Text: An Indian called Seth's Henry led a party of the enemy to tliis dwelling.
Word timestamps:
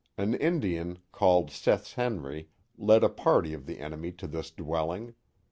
An 0.17 0.33
Indian 0.33 0.97
called 1.11 1.51
Seth's 1.51 1.93
Henry 1.93 2.49
led 2.75 3.03
a 3.03 3.07
party 3.07 3.53
of 3.53 3.67
the 3.67 3.77
enemy 3.77 4.11
to 4.13 4.27
tliis 4.27 4.55
dwelling. 4.55 5.13